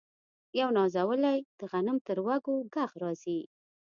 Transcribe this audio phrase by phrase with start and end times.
[0.59, 3.39] یو نازولی د غنم تر وږو ږغ راځي